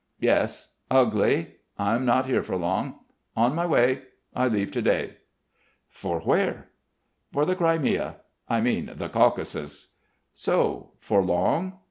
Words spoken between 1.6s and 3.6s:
I'm not here for long.... On